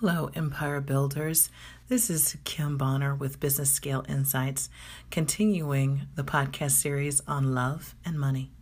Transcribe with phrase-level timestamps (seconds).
[0.00, 1.50] Hello, Empire Builders.
[1.88, 4.70] This is Kim Bonner with Business Scale Insights,
[5.10, 8.52] continuing the podcast series on love and money.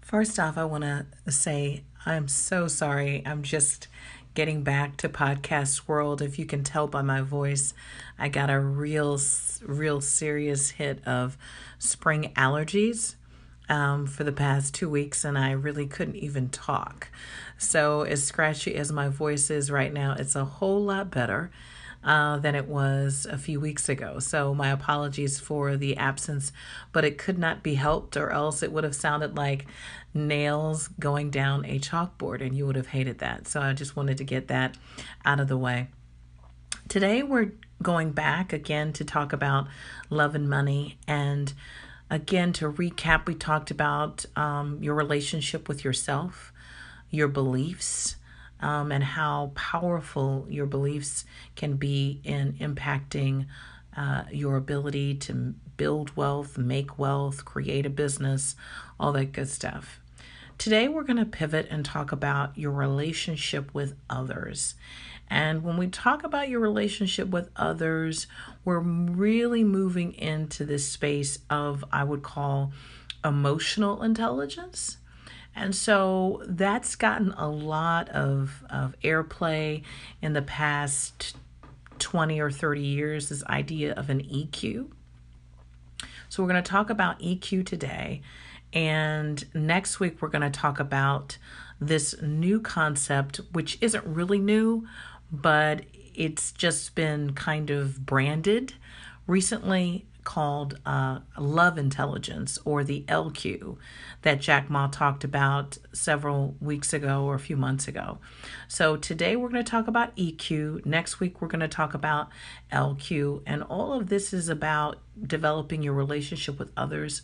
[0.00, 3.24] First off, I want to say I'm so sorry.
[3.26, 3.88] I'm just
[4.34, 6.22] getting back to podcast world.
[6.22, 7.74] If you can tell by my voice,
[8.16, 9.18] I got a real,
[9.62, 11.36] real serious hit of
[11.80, 13.16] spring allergies
[13.70, 17.08] um, for the past two weeks, and I really couldn't even talk.
[17.56, 21.50] So, as scratchy as my voice is right now, it's a whole lot better.
[22.02, 24.18] Uh, than it was a few weeks ago.
[24.20, 26.50] So, my apologies for the absence,
[26.92, 29.66] but it could not be helped, or else it would have sounded like
[30.14, 33.46] nails going down a chalkboard, and you would have hated that.
[33.46, 34.78] So, I just wanted to get that
[35.26, 35.88] out of the way.
[36.88, 37.52] Today, we're
[37.82, 39.68] going back again to talk about
[40.08, 40.96] love and money.
[41.06, 41.52] And
[42.10, 46.52] Again, to recap, we talked about um, your relationship with yourself,
[47.08, 48.16] your beliefs,
[48.58, 51.24] um, and how powerful your beliefs
[51.54, 53.46] can be in impacting
[53.96, 58.56] uh, your ability to build wealth, make wealth, create a business,
[58.98, 60.00] all that good stuff.
[60.58, 64.74] Today, we're going to pivot and talk about your relationship with others.
[65.30, 68.26] And when we talk about your relationship with others,
[68.64, 72.72] we're really moving into this space of, I would call,
[73.24, 74.98] emotional intelligence.
[75.54, 79.82] And so that's gotten a lot of, of airplay
[80.20, 81.36] in the past
[82.00, 84.88] 20 or 30 years this idea of an EQ.
[86.28, 88.22] So, we're going to talk about EQ today.
[88.72, 91.38] And next week, we're going to talk about
[91.80, 94.86] this new concept, which isn't really new,
[95.30, 95.82] but
[96.14, 98.74] it's just been kind of branded
[99.26, 103.76] recently called uh, love intelligence or the LQ
[104.22, 108.18] that Jack Ma talked about several weeks ago or a few months ago.
[108.68, 110.84] So today we're going to talk about EQ.
[110.84, 112.28] Next week we're going to talk about
[112.72, 113.42] LQ.
[113.46, 117.22] And all of this is about developing your relationship with others.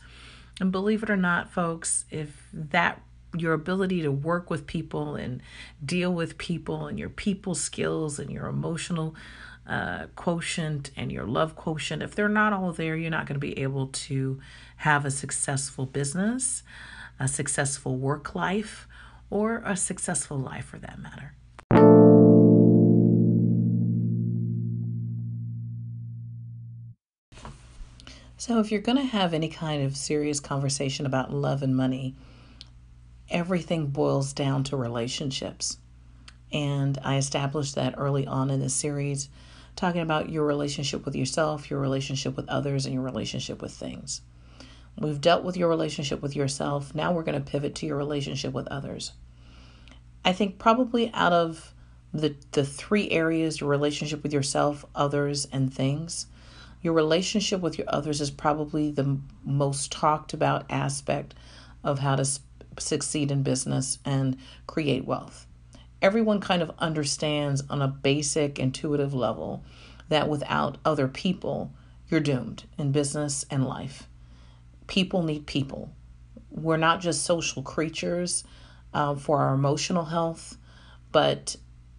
[0.60, 3.02] And believe it or not, folks, if that
[3.34, 5.42] your ability to work with people and
[5.84, 9.14] deal with people and your people skills and your emotional
[9.66, 13.40] uh, quotient and your love quotient, if they're not all there, you're not going to
[13.40, 14.38] be able to
[14.76, 16.62] have a successful business,
[17.18, 18.86] a successful work life,
[19.28, 21.32] or a successful life for that matter.
[28.38, 32.14] So, if you're going to have any kind of serious conversation about love and money,
[33.30, 35.78] everything boils down to relationships.
[36.52, 39.28] And I established that early on in this series,
[39.74, 44.22] talking about your relationship with yourself, your relationship with others, and your relationship with things.
[44.98, 46.94] We've dealt with your relationship with yourself.
[46.94, 49.12] Now we're going to pivot to your relationship with others.
[50.24, 51.74] I think probably out of
[52.14, 56.26] the, the three areas your relationship with yourself, others, and things
[56.86, 61.34] your relationship with your others is probably the most talked about aspect
[61.82, 62.24] of how to
[62.78, 65.46] succeed in business and create wealth.
[66.02, 69.64] Everyone kind of understands on a basic intuitive level
[70.08, 71.72] that without other people,
[72.08, 74.08] you're doomed in business and life.
[74.86, 75.90] People need people.
[76.50, 78.44] We're not just social creatures
[78.94, 80.56] uh, for our emotional health,
[81.12, 81.56] but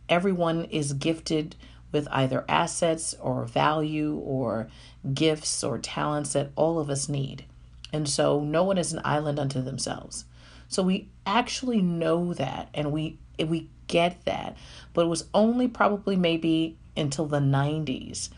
[0.10, 1.56] everyone is gifted
[1.92, 4.68] with either assets or value or
[5.14, 7.46] gifts or talents that all of us need.
[7.94, 10.26] And so no one is an island unto themselves.
[10.68, 14.58] So we actually know that and we we get that.
[14.94, 18.30] But it was only probably maybe until the 90s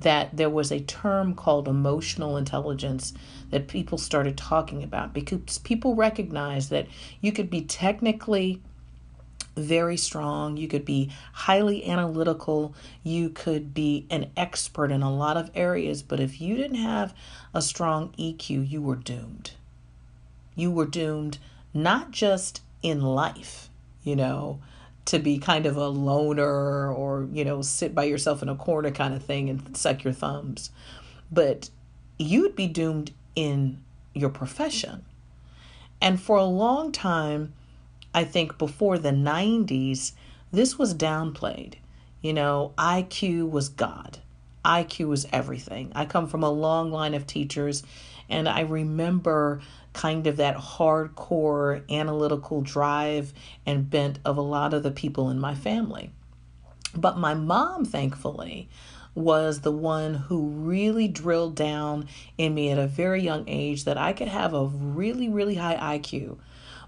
[0.00, 3.12] that there was a term called emotional intelligence
[3.50, 6.86] that people started talking about because people recognized that
[7.20, 8.62] you could be technically
[9.56, 15.36] very strong, you could be highly analytical, you could be an expert in a lot
[15.36, 17.12] of areas, but if you didn't have
[17.52, 19.52] a strong EQ, you were doomed.
[20.54, 21.38] You were doomed
[21.72, 23.68] not just in life,
[24.02, 24.60] you know,
[25.06, 28.90] to be kind of a loner or, you know, sit by yourself in a corner
[28.90, 30.70] kind of thing and suck your thumbs,
[31.30, 31.70] but
[32.18, 33.78] you'd be doomed in
[34.14, 35.04] your profession.
[36.00, 37.52] And for a long time,
[38.14, 40.12] I think before the 90s,
[40.52, 41.74] this was downplayed.
[42.22, 44.18] You know, IQ was God.
[44.64, 45.90] IQ was everything.
[45.94, 47.82] I come from a long line of teachers,
[48.30, 49.60] and I remember
[49.92, 53.32] kind of that hardcore analytical drive
[53.66, 56.12] and bent of a lot of the people in my family.
[56.94, 58.68] But my mom, thankfully,
[59.14, 62.06] was the one who really drilled down
[62.38, 65.98] in me at a very young age that I could have a really, really high
[65.98, 66.38] IQ.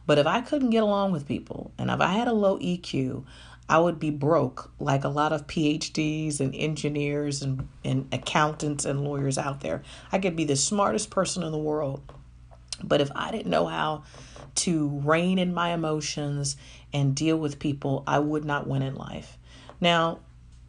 [0.06, 3.24] But if I couldn't get along with people and if I had a low EQ,
[3.68, 9.04] I would be broke like a lot of PhDs and engineers and, and accountants and
[9.04, 9.82] lawyers out there.
[10.10, 12.02] I could be the smartest person in the world.
[12.82, 14.02] But if I didn't know how
[14.56, 16.56] to rein in my emotions
[16.92, 19.38] and deal with people, I would not win in life.
[19.80, 20.18] Now,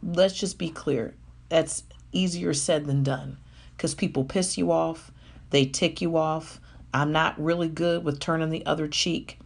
[0.02, 1.14] let's just be clear
[1.48, 3.38] that's easier said than done
[3.76, 5.10] because people piss you off,
[5.50, 6.60] they tick you off.
[6.92, 9.38] I'm not really good with turning the other cheek.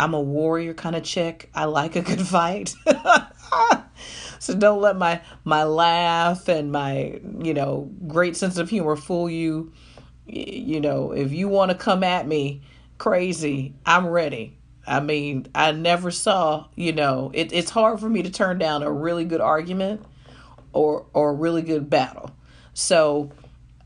[0.00, 1.50] I'm a warrior kind of chick.
[1.54, 2.74] I like a good fight.
[4.38, 9.28] so don't let my my laugh and my, you know, great sense of humor fool
[9.28, 9.72] you.
[10.24, 12.62] You know, if you want to come at me
[12.96, 14.56] crazy, I'm ready.
[14.86, 18.82] I mean, I never saw, you know, it, it's hard for me to turn down
[18.82, 20.02] a really good argument
[20.72, 22.30] or or a really good battle.
[22.72, 23.32] So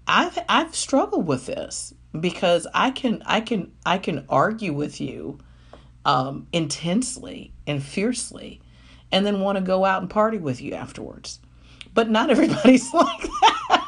[0.06, 5.40] I've I've struggled with this because I can I can I can argue with you
[6.04, 8.60] um, intensely and fiercely,
[9.12, 11.40] and then want to go out and party with you afterwards.
[11.92, 13.86] But not everybody's like that.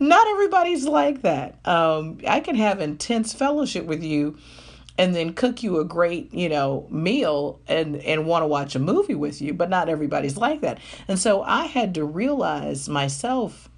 [0.00, 1.58] not everybody's like that.
[1.66, 4.38] Um, I can have intense fellowship with you
[4.98, 8.78] and then cook you a great you know meal and and want to watch a
[8.78, 10.78] movie with you but not everybody's like that
[11.08, 13.68] and so i had to realize myself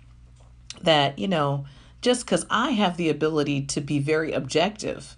[0.82, 1.64] that you know
[2.00, 5.16] just because i have the ability to be very objective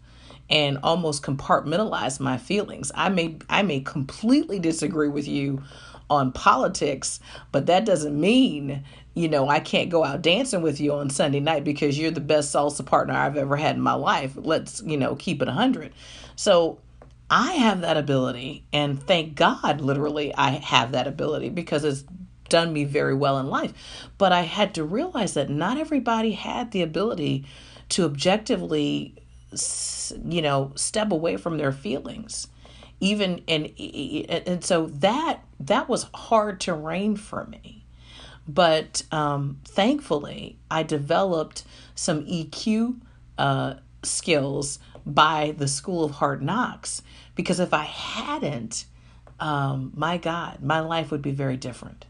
[0.48, 5.62] and almost compartmentalize my feelings i may i may completely disagree with you
[6.08, 7.19] on politics
[7.52, 8.84] but that doesn't mean
[9.16, 12.20] you know, I can't go out dancing with you on Sunday night because you're the
[12.20, 14.34] best salsa partner I've ever had in my life.
[14.37, 15.94] Let's, you know, keep it 100.
[16.37, 16.78] So
[17.31, 22.04] I have that ability, and thank God, literally, I have that ability because it's
[22.50, 23.72] done me very well in life.
[24.19, 27.46] But I had to realize that not everybody had the ability
[27.88, 29.14] to objectively,
[30.24, 32.48] you know, step away from their feelings.
[32.98, 37.84] Even and and so that that was hard terrain for me.
[38.48, 41.64] But um, thankfully, I developed
[41.94, 43.00] some EQ
[43.38, 47.02] uh, skills by the School of Hard Knocks.
[47.34, 48.86] Because if I hadn't,
[49.40, 52.06] um, my God, my life would be very different.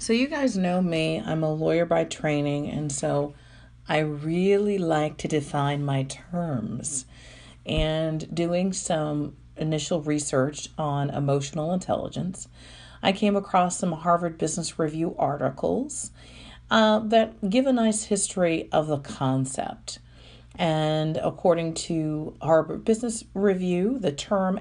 [0.00, 3.34] So, you guys know me, I'm a lawyer by training, and so
[3.88, 7.06] I really like to define my terms.
[7.64, 12.48] And doing some initial research on emotional intelligence,
[13.02, 16.10] I came across some Harvard Business Review articles
[16.70, 20.00] uh, that give a nice history of the concept.
[20.56, 24.58] And according to Harvard Business Review, the term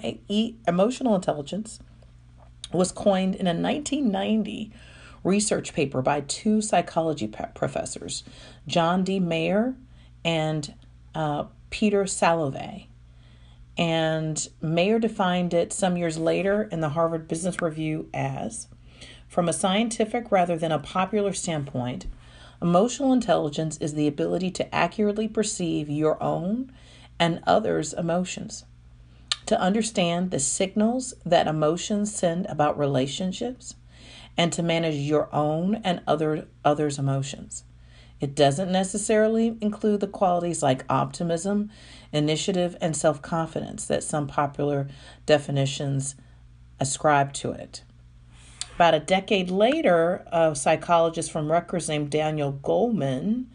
[0.68, 1.80] emotional intelligence
[2.72, 4.72] was coined in a 1990
[5.28, 8.24] research paper by two psychology professors,
[8.66, 9.20] John D.
[9.20, 9.76] Mayer
[10.24, 10.74] and
[11.14, 12.88] uh, Peter Salovey.
[13.78, 18.68] And Mayer defined it some years later in the Harvard Business Review as
[19.28, 22.08] from a scientific rather than a popular standpoint,
[22.62, 26.72] emotional intelligence is the ability to accurately perceive your own
[27.20, 28.66] and others' emotions,
[29.46, 33.76] to understand the signals that emotions send about relationships,
[34.38, 37.64] and to manage your own and other others' emotions.
[38.20, 41.70] It doesn't necessarily include the qualities like optimism,
[42.12, 44.88] initiative, and self confidence that some popular
[45.26, 46.16] definitions
[46.80, 47.84] ascribe to it.
[48.76, 53.46] About a decade later, a psychologist from Rutgers named Daniel Goleman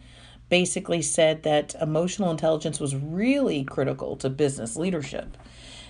[0.49, 5.37] basically said that emotional intelligence was really critical to business leadership.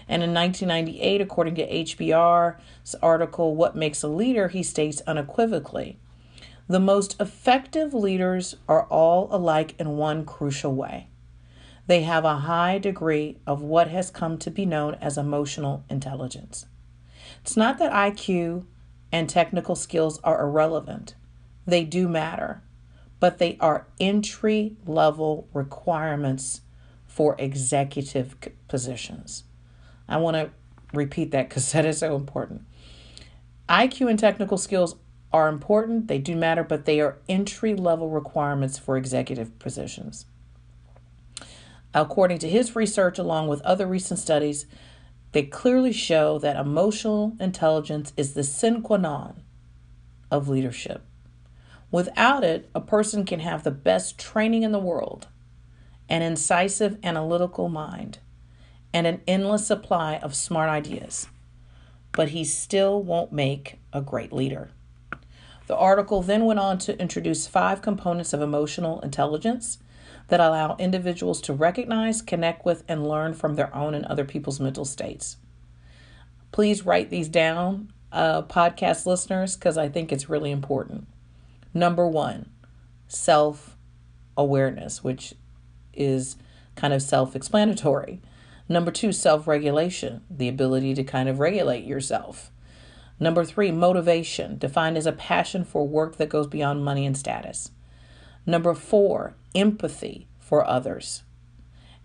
[0.08, 5.98] And in 1998, according to HBR's article, What Makes a Leader, he states unequivocally
[6.68, 11.08] the most effective leaders are all alike in one crucial way.
[11.88, 16.66] They have a high degree of what has come to be known as emotional intelligence.
[17.42, 18.66] It's not that IQ
[19.12, 21.16] and technical skills are irrelevant,
[21.66, 22.62] they do matter,
[23.20, 26.62] but they are entry level requirements
[27.06, 28.36] for executive
[28.68, 29.44] positions.
[30.08, 30.52] I want to
[30.94, 32.64] repeat that because that is so important.
[33.70, 34.96] IQ and technical skills
[35.32, 40.26] are important, they do matter, but they are entry level requirements for executive positions.
[41.94, 44.66] According to his research, along with other recent studies,
[45.32, 49.42] they clearly show that emotional intelligence is the sine qua non
[50.30, 51.04] of leadership.
[51.92, 55.28] Without it, a person can have the best training in the world,
[56.10, 58.20] an incisive analytical mind,
[58.94, 61.28] and an endless supply of smart ideas,
[62.12, 64.70] but he still won't make a great leader.
[65.68, 69.80] The article then went on to introduce five components of emotional intelligence
[70.28, 74.60] that allow individuals to recognize, connect with, and learn from their own and other people's
[74.60, 75.38] mental states.
[76.52, 81.08] Please write these down, uh, podcast listeners, because I think it's really important.
[81.74, 82.50] Number one,
[83.08, 83.76] self
[84.38, 85.34] awareness, which
[85.94, 86.36] is
[86.76, 88.22] kind of self explanatory.
[88.70, 92.52] Number two, self regulation, the ability to kind of regulate yourself.
[93.20, 97.72] Number three, motivation, defined as a passion for work that goes beyond money and status.
[98.46, 101.24] Number four, empathy for others.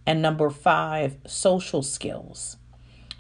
[0.07, 2.57] And number five, social skills,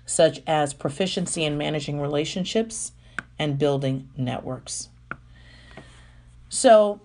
[0.06, 2.92] such as proficiency in managing relationships
[3.38, 4.88] and building networks.
[6.48, 7.00] So,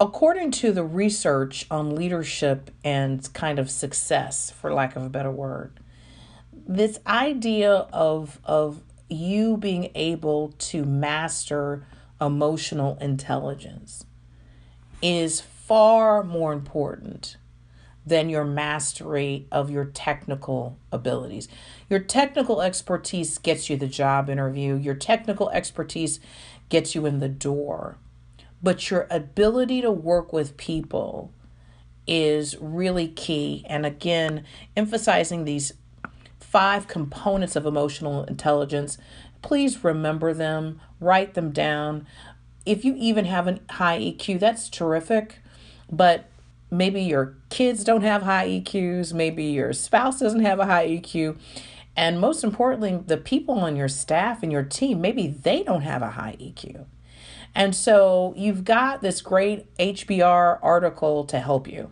[0.00, 5.30] according to the research on leadership and kind of success, for lack of a better
[5.30, 5.78] word,
[6.66, 11.84] this idea of of you being able to master
[12.20, 14.06] emotional intelligence
[15.02, 17.36] is far more important
[18.06, 21.48] than your mastery of your technical abilities.
[21.90, 26.20] Your technical expertise gets you the job interview, your technical expertise
[26.68, 27.98] gets you in the door
[28.62, 31.32] but your ability to work with people
[32.06, 33.64] is really key.
[33.68, 34.44] And again,
[34.76, 35.72] emphasizing these
[36.40, 38.98] five components of emotional intelligence,
[39.42, 42.06] please remember them, write them down.
[42.66, 45.38] If you even have a high EQ, that's terrific,
[45.90, 46.28] but
[46.70, 51.38] maybe your kids don't have high EQs, maybe your spouse doesn't have a high EQ.
[51.96, 56.02] And most importantly, the people on your staff and your team, maybe they don't have
[56.02, 56.86] a high EQ.
[57.54, 61.90] And so you've got this great HBR article to help you.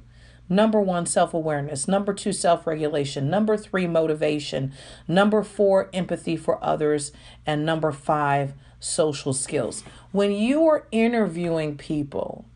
[0.49, 1.87] Number one, self awareness.
[1.87, 3.29] Number two, self regulation.
[3.29, 4.73] Number three, motivation.
[5.07, 7.13] Number four, empathy for others.
[7.45, 9.83] And number five, social skills.
[10.13, 12.47] When you are interviewing people,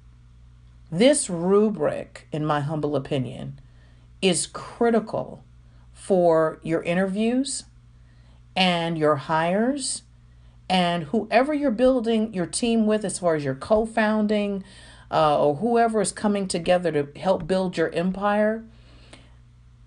[0.90, 3.60] this rubric, in my humble opinion,
[4.22, 5.44] is critical
[5.92, 7.64] for your interviews
[8.54, 10.02] and your hires
[10.68, 14.64] and whoever you're building your team with, as far as your co founding
[15.10, 18.64] uh, or whoever is coming together to help build your empire,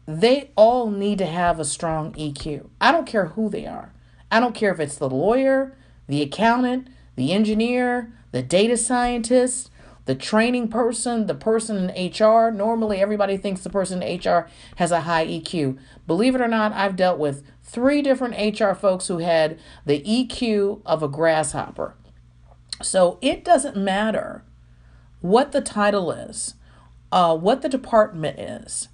[0.07, 2.69] they all need to have a strong EQ.
[2.79, 3.91] I don't care who they are.
[4.31, 5.75] I don't care if it's the lawyer,
[6.07, 9.71] the accountant, the engineer, the data scientist,
[10.05, 12.51] the training person, the person in HR.
[12.51, 14.47] Normally, everybody thinks the person in HR
[14.77, 15.77] has a high EQ.
[16.07, 20.81] Believe it or not, I've dealt with three different HR folks who had the EQ
[20.85, 21.95] of a grasshopper.
[22.81, 24.43] So it doesn't matter
[25.21, 26.55] what the title is,
[27.11, 28.89] uh, what the department is.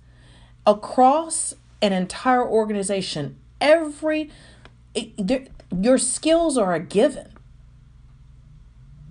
[0.65, 4.29] Across an entire organization, every
[4.93, 7.30] it, your skills are a given.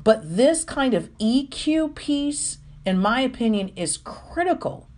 [0.02, 4.88] But this kind of EQ piece, in my opinion, is critical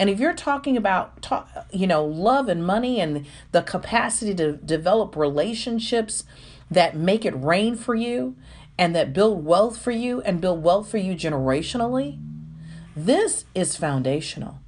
[0.00, 1.28] and if you're talking about,
[1.70, 6.24] you know, love and money and the capacity to develop relationships
[6.70, 8.34] that make it rain for you
[8.78, 12.18] and that build wealth for you and build wealth for you generationally,
[12.96, 14.60] this is foundational.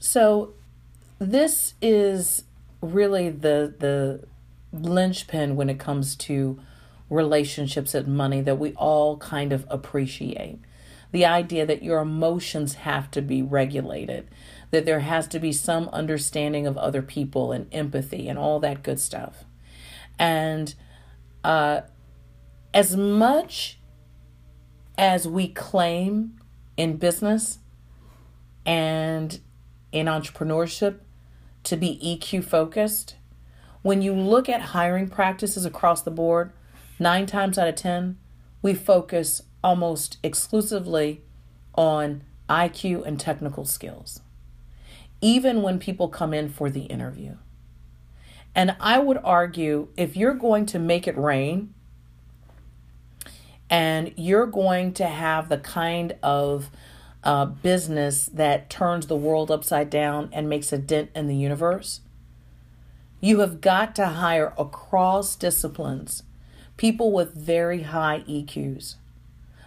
[0.00, 0.54] So,
[1.20, 2.42] this is
[2.80, 4.24] really the the
[4.72, 6.60] linchpin when it comes to
[7.10, 10.60] relationships and money that we all kind of appreciate.
[11.10, 14.28] The idea that your emotions have to be regulated,
[14.70, 18.82] that there has to be some understanding of other people and empathy and all that
[18.82, 19.44] good stuff.
[20.18, 20.74] And
[21.42, 21.82] uh,
[22.74, 23.78] as much
[24.98, 26.38] as we claim
[26.76, 27.58] in business
[28.66, 29.40] and
[29.92, 30.98] in entrepreneurship
[31.64, 33.16] to be EQ focused,
[33.88, 36.52] when you look at hiring practices across the board,
[36.98, 38.18] Nine times out of 10,
[38.60, 41.22] we focus almost exclusively
[41.74, 44.20] on IQ and technical skills,
[45.20, 47.36] even when people come in for the interview.
[48.54, 51.72] And I would argue if you're going to make it rain
[53.70, 56.70] and you're going to have the kind of
[57.22, 62.00] uh, business that turns the world upside down and makes a dent in the universe,
[63.20, 66.22] you have got to hire across disciplines
[66.76, 68.94] people with very high EQs.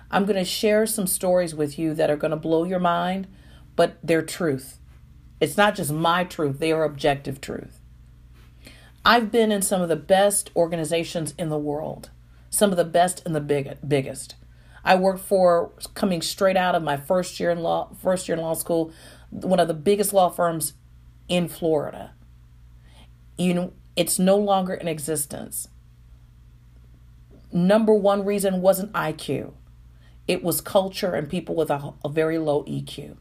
[0.09, 3.27] I'm going to share some stories with you that are going to blow your mind,
[3.75, 4.79] but they're truth.
[5.39, 7.79] It's not just my truth, they are objective truth.
[9.03, 12.09] I've been in some of the best organizations in the world,
[12.49, 14.35] some of the best and the big, biggest.
[14.83, 18.43] I worked for coming straight out of my first year in law first year in
[18.43, 18.91] law school,
[19.29, 20.73] one of the biggest law firms
[21.27, 22.13] in Florida.
[23.41, 25.67] You know, it's no longer in existence
[27.53, 29.53] number one reason wasn't IQ,
[30.27, 33.17] it was culture and people with a, a very low EQ.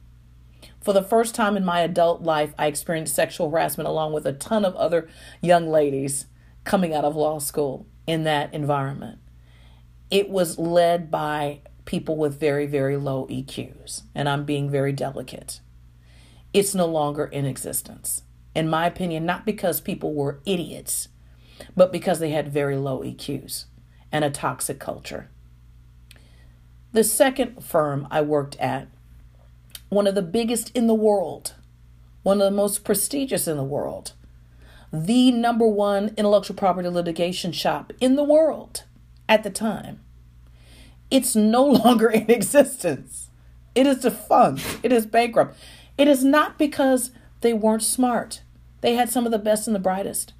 [0.80, 4.32] For the first time in my adult life, I experienced sexual harassment along with a
[4.32, 5.08] ton of other
[5.40, 6.26] young ladies
[6.64, 9.18] coming out of law school in that environment.
[10.10, 15.60] It was led by people with very, very low EQs, and I'm being very delicate.
[16.52, 18.22] It's no longer in existence.
[18.54, 21.08] In my opinion, not because people were idiots,
[21.76, 23.66] but because they had very low EQs
[24.10, 25.28] and a toxic culture.
[26.92, 28.88] The second firm I worked at,
[29.88, 31.54] one of the biggest in the world,
[32.22, 34.12] one of the most prestigious in the world,
[34.92, 38.84] the number one intellectual property litigation shop in the world
[39.28, 40.00] at the time.
[41.10, 43.28] It's no longer in existence.
[43.74, 44.80] It is defunct.
[44.82, 45.56] It is bankrupt.
[45.96, 48.42] It is not because they weren't smart.
[48.80, 50.32] They had some of the best and the brightest.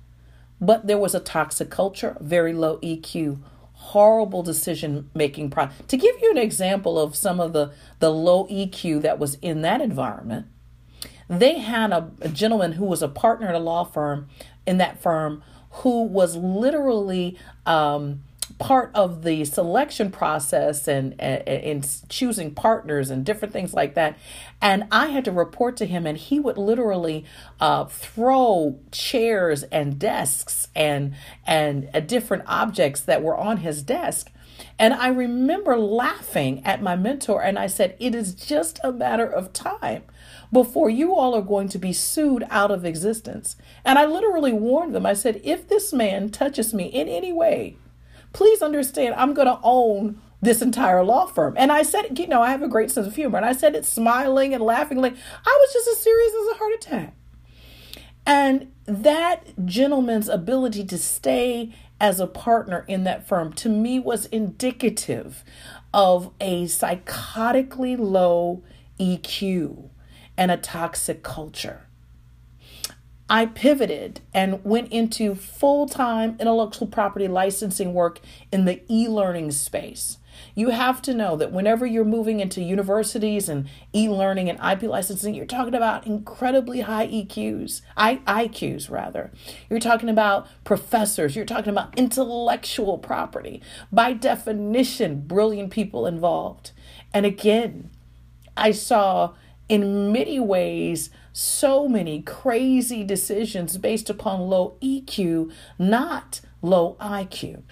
[0.60, 3.38] But there was a toxic culture, very low EQ,
[3.72, 5.50] horrible decision making.
[5.50, 9.62] To give you an example of some of the, the low EQ that was in
[9.62, 10.46] that environment,
[11.28, 14.28] they had a, a gentleman who was a partner at a law firm
[14.66, 18.22] in that firm who was literally um,
[18.60, 24.16] part of the selection process and in choosing partners and different things like that.
[24.60, 27.24] And I had to report to him, and he would literally
[27.58, 31.14] uh, throw chairs and desks and
[31.46, 34.30] and uh, different objects that were on his desk.
[34.78, 39.26] And I remember laughing at my mentor, and I said, It is just a matter
[39.26, 40.02] of time
[40.52, 43.56] before you all are going to be sued out of existence.
[43.86, 45.06] And I literally warned them.
[45.06, 47.76] I said, If this man touches me in any way,
[48.32, 51.54] please understand, I'm going to own this entire law firm.
[51.56, 53.36] And I said, you know, I have a great sense of humor.
[53.36, 56.58] And I said it smiling and laughing like I was just as serious as a
[56.58, 57.14] heart attack.
[58.26, 64.26] And that gentleman's ability to stay as a partner in that firm to me was
[64.26, 65.44] indicative
[65.92, 68.62] of a psychotically low
[68.98, 69.90] EQ
[70.36, 71.86] and a toxic culture.
[73.30, 78.18] I pivoted and went into full time intellectual property licensing work
[78.50, 80.18] in the e learning space.
[80.56, 84.88] You have to know that whenever you're moving into universities and e learning and IP
[84.88, 89.30] licensing, you're talking about incredibly high EQs, I, IQs rather.
[89.68, 93.62] You're talking about professors, you're talking about intellectual property.
[93.92, 96.72] By definition, brilliant people involved.
[97.14, 97.90] And again,
[98.56, 99.34] I saw
[99.70, 107.62] in many ways so many crazy decisions based upon low EQ, not low IQ.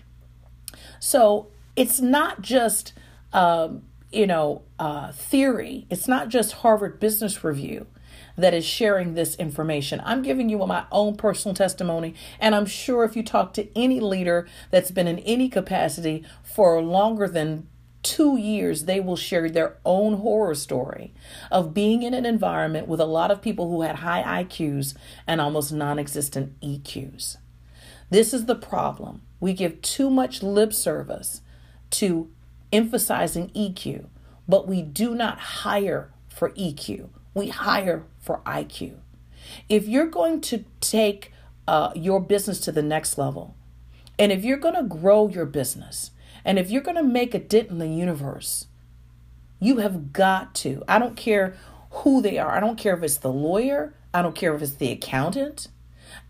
[1.00, 2.92] So it's not just,
[3.32, 3.82] um,
[4.12, 7.88] you know, uh, theory, it's not just Harvard Business Review
[8.37, 10.00] that is sharing this information.
[10.04, 13.98] I'm giving you my own personal testimony, and I'm sure if you talk to any
[13.98, 17.66] leader that's been in any capacity for longer than
[18.02, 21.12] two years, they will share their own horror story
[21.50, 24.94] of being in an environment with a lot of people who had high IQs
[25.26, 27.37] and almost non existent EQs.
[28.11, 29.22] This is the problem.
[29.40, 31.42] We give too much lip service
[31.90, 32.30] to
[32.72, 34.06] emphasizing EQ,
[34.48, 37.08] but we do not hire for EQ.
[37.34, 38.96] We hire for IQ.
[39.68, 41.32] If you're going to take
[41.66, 43.54] uh, your business to the next level,
[44.18, 46.11] and if you're going to grow your business,
[46.48, 48.68] and if you're going to make a dent in the universe,
[49.61, 50.82] you have got to.
[50.88, 51.54] I don't care
[51.90, 52.56] who they are.
[52.56, 53.92] I don't care if it's the lawyer.
[54.14, 55.68] I don't care if it's the accountant.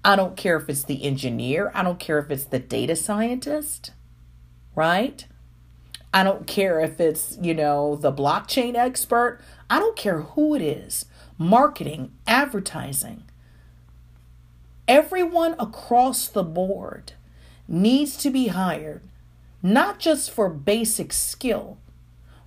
[0.04, 1.70] I don't care if it's the engineer.
[1.72, 3.92] I don't care if it's the data scientist,
[4.74, 5.24] right?
[6.12, 9.40] I don't care if it's, you know, the blockchain expert.
[9.70, 11.04] I don't care who it is.
[11.38, 13.22] Marketing, advertising.
[14.88, 17.12] Everyone across the board
[17.68, 19.02] needs to be hired
[19.62, 21.78] not just for basic skill,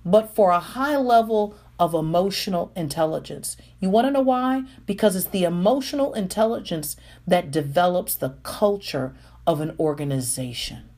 [0.04, 3.56] but for a high level of emotional intelligence.
[3.80, 4.64] You want to know why?
[4.86, 6.96] Because it's the emotional intelligence
[7.26, 9.14] that develops the culture
[9.46, 10.88] of an organization.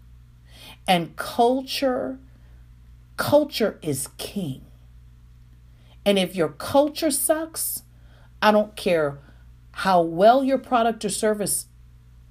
[0.86, 2.18] And culture
[3.16, 4.64] culture is king.
[6.04, 7.82] And if your culture sucks,
[8.42, 9.18] I don't care
[9.72, 11.66] how well your product or service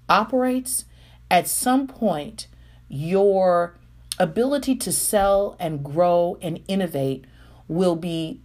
[0.08, 0.86] operates,
[1.32, 2.48] at some point
[2.94, 3.76] your
[4.20, 7.26] ability to sell and grow and innovate
[7.68, 8.40] will be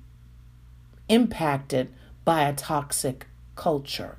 [1.09, 1.93] impacted
[2.25, 4.17] by a toxic culture.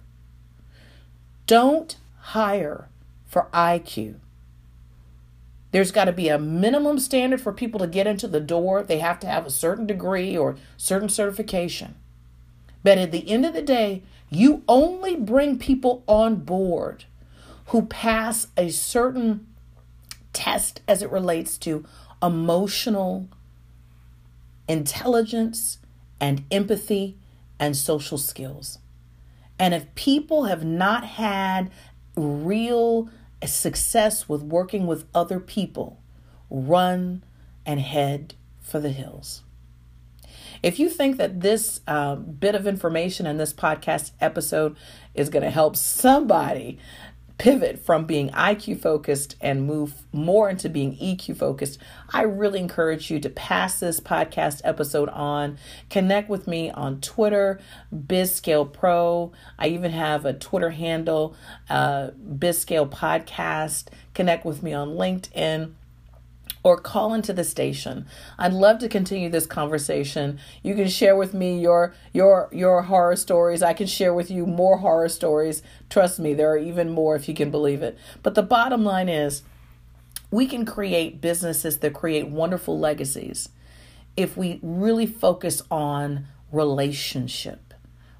[1.47, 2.89] Don't hire
[3.25, 4.19] for IQ.
[5.71, 8.83] There's got to be a minimum standard for people to get into the door.
[8.83, 11.95] They have to have a certain degree or certain certification.
[12.83, 17.05] But at the end of the day, you only bring people on board
[17.67, 19.47] who pass a certain
[20.33, 21.85] test as it relates to
[22.21, 23.27] emotional
[24.67, 25.79] intelligence
[26.19, 27.17] and empathy
[27.59, 28.79] and social skills.
[29.57, 31.71] And if people have not had
[32.15, 33.09] real
[33.45, 35.99] success with working with other people,
[36.49, 37.23] run
[37.65, 39.43] and head for the hills.
[40.61, 44.75] If you think that this uh, bit of information in this podcast episode
[45.13, 46.77] is going to help somebody
[47.39, 51.79] pivot from being IQ focused and move more into being EQ focused,
[52.13, 55.57] I really encourage you to pass this podcast episode on.
[55.89, 57.59] Connect with me on Twitter,
[57.95, 59.31] BizScale Pro.
[59.57, 61.35] I even have a Twitter handle,
[61.69, 63.87] uh, BizScale Podcast.
[64.13, 65.71] Connect with me on LinkedIn
[66.63, 68.05] or call into the station.
[68.37, 70.39] I'd love to continue this conversation.
[70.61, 73.63] You can share with me your your your horror stories.
[73.63, 75.61] I can share with you more horror stories.
[75.89, 77.97] Trust me, there are even more if you can believe it.
[78.23, 79.43] But the bottom line is
[80.31, 83.49] we can create businesses that create wonderful legacies
[84.15, 87.73] if we really focus on relationship.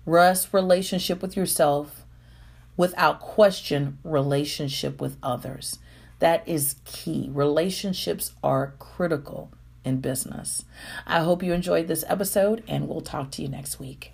[0.06, 2.04] Russ, relationship with yourself,
[2.78, 5.78] without question, relationship with others.
[6.20, 7.30] That is key.
[7.32, 9.52] Relationships are critical
[9.84, 10.66] in business.
[11.08, 14.14] I hope you enjoyed this episode, and we'll talk to you next week.